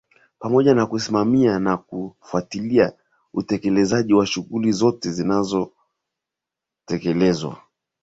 [0.39, 2.93] pamoja na kusimamia na kufuatilia
[3.33, 7.61] utekelezaji wa shughuli zote zinazotekelezwa